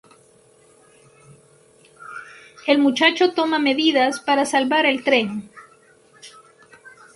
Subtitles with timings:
[2.65, 5.47] El muchacho toma medidas para salvar el tren.